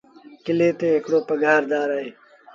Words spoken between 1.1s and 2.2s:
پگھآر دآر اهي۔